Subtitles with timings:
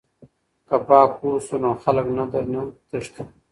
[0.67, 3.23] که پاک اوسو نو خلک نه درنه تښتي.